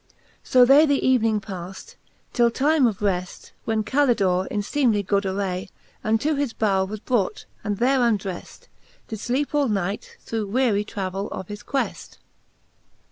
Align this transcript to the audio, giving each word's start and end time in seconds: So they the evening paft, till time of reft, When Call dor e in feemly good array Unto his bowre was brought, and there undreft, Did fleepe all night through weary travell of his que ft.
So 0.43 0.65
they 0.65 0.87
the 0.87 1.05
evening 1.07 1.41
paft, 1.41 1.95
till 2.33 2.49
time 2.49 2.87
of 2.87 3.03
reft, 3.03 3.51
When 3.65 3.83
Call 3.83 4.11
dor 4.15 4.45
e 4.45 4.47
in 4.49 4.61
feemly 4.61 5.05
good 5.05 5.27
array 5.27 5.69
Unto 6.03 6.33
his 6.33 6.53
bowre 6.53 6.87
was 6.89 6.99
brought, 7.01 7.45
and 7.63 7.77
there 7.77 7.99
undreft, 7.99 8.67
Did 9.09 9.19
fleepe 9.19 9.53
all 9.53 9.67
night 9.69 10.17
through 10.21 10.47
weary 10.47 10.83
travell 10.83 11.27
of 11.27 11.49
his 11.49 11.61
que 11.61 11.77
ft. 11.81 12.17